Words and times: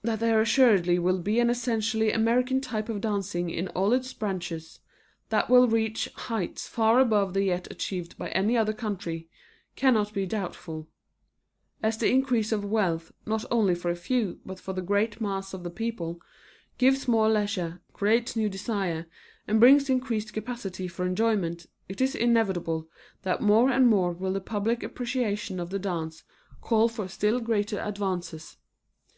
That 0.00 0.18
there 0.20 0.40
assuredly 0.40 0.98
will 0.98 1.18
be 1.18 1.38
an 1.38 1.50
essentially 1.50 2.10
American 2.10 2.58
type 2.62 2.88
of 2.88 3.02
dancing 3.02 3.50
in 3.50 3.68
all 3.68 3.92
its 3.92 4.10
branches, 4.14 4.80
that 5.28 5.50
will 5.50 5.68
reach 5.68 6.08
heights 6.14 6.66
far 6.66 6.98
above 6.98 7.34
that 7.34 7.42
yet 7.44 7.68
achieved 7.70 8.16
by 8.16 8.30
any 8.30 8.56
other 8.56 8.72
country, 8.72 9.28
cannot 9.76 10.14
be 10.14 10.24
doubtful. 10.24 10.88
As 11.82 11.98
the 11.98 12.08
increase 12.10 12.50
of 12.50 12.64
wealth, 12.64 13.12
not 13.26 13.44
only 13.50 13.74
for 13.74 13.90
a 13.90 13.94
few, 13.94 14.40
but 14.46 14.58
for 14.58 14.72
the 14.72 14.80
great 14.80 15.20
mass 15.20 15.52
of 15.52 15.64
the 15.64 15.70
people, 15.70 16.22
gives 16.78 17.06
more 17.06 17.28
leisure, 17.28 17.82
creates 17.92 18.34
new 18.34 18.48
desires, 18.48 19.04
and 19.46 19.60
brings 19.60 19.90
increased 19.90 20.32
capacity 20.32 20.88
for 20.88 21.04
enjoyment, 21.04 21.66
it 21.90 22.00
is 22.00 22.14
inevitable 22.14 22.88
that 23.20 23.42
more 23.42 23.68
and 23.68 23.86
more 23.86 24.12
will 24.12 24.32
the 24.32 24.40
public 24.40 24.82
appreciation 24.82 25.60
of 25.60 25.68
the 25.68 25.78
dance 25.78 26.22
call 26.62 26.88
for 26.88 27.06
still 27.06 27.38
greater 27.38 27.78
advances. 27.80 28.56